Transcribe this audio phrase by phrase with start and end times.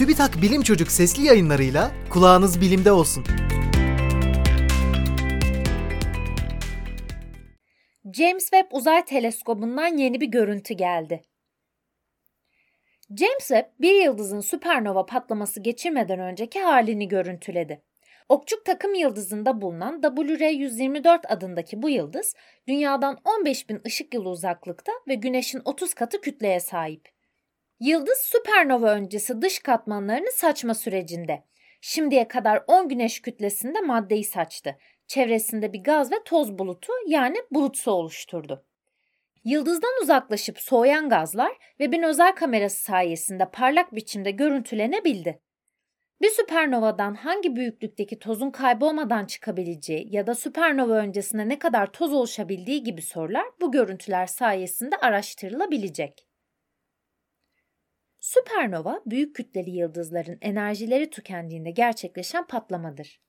[0.00, 3.24] TÜBİTAK Bilim Çocuk sesli yayınlarıyla kulağınız bilimde olsun.
[8.12, 11.22] James Webb Uzay Teleskobu'ndan yeni bir görüntü geldi.
[13.08, 17.82] James Webb bir yıldızın süpernova patlaması geçirmeden önceki halini görüntüledi.
[18.28, 22.34] Okçuk takım yıldızında bulunan WR124 adındaki bu yıldız,
[22.68, 27.19] Dünya'dan 15 bin ışık yılı uzaklıkta ve Güneş'in 30 katı kütleye sahip.
[27.80, 31.44] Yıldız süpernova öncesi dış katmanlarını saçma sürecinde.
[31.80, 34.76] Şimdiye kadar 10 güneş kütlesinde maddeyi saçtı.
[35.06, 38.64] Çevresinde bir gaz ve toz bulutu yani bulutsu oluşturdu.
[39.44, 45.40] Yıldızdan uzaklaşıp soğuyan gazlar ve bir özel kamerası sayesinde parlak biçimde görüntülenebildi.
[46.22, 52.82] Bir süpernovadan hangi büyüklükteki tozun kaybolmadan çıkabileceği ya da süpernova öncesinde ne kadar toz oluşabildiği
[52.82, 56.29] gibi sorular bu görüntüler sayesinde araştırılabilecek.
[58.40, 63.20] Süpernova, büyük kütleli yıldızların enerjileri tükendiğinde gerçekleşen patlamadır.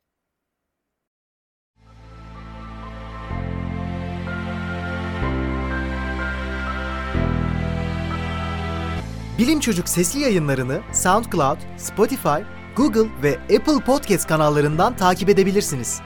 [9.38, 12.42] Bilim Çocuk sesli yayınlarını SoundCloud, Spotify,
[12.78, 16.02] Google ve Apple Podcast kanallarından takip edebilirsiniz.